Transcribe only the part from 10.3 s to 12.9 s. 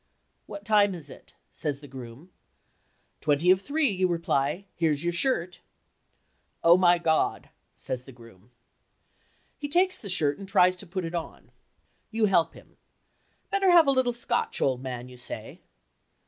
and tries to put it on. You help him.